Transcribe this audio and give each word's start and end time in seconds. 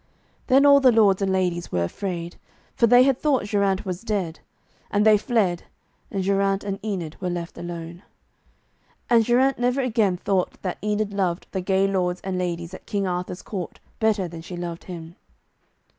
Then 0.47 0.65
all 0.65 0.79
the 0.79 0.91
lords 0.91 1.21
and 1.21 1.31
ladies 1.31 1.71
were 1.71 1.83
afraid, 1.83 2.37
for 2.73 2.87
they 2.87 3.03
had 3.03 3.19
thought 3.19 3.43
Geraint 3.45 3.85
was 3.85 4.01
dead, 4.01 4.39
and 4.89 5.05
they 5.05 5.15
fled, 5.15 5.65
and 6.09 6.23
Geraint 6.23 6.63
and 6.63 6.83
Enid 6.83 7.21
were 7.21 7.29
left 7.29 7.55
alone. 7.55 8.01
And 9.11 9.23
Geraint 9.23 9.59
never 9.59 9.79
again 9.81 10.17
thought 10.17 10.59
that 10.63 10.79
Enid 10.83 11.13
loved 11.13 11.45
the 11.51 11.61
gay 11.61 11.87
lords 11.87 12.19
and 12.21 12.39
ladies 12.39 12.73
at 12.73 12.87
King 12.87 13.05
Arthur's 13.05 13.43
court 13.43 13.79
better 13.99 14.27
than 14.27 14.41
she 14.41 14.57
loved 14.57 14.85
him. 14.85 15.17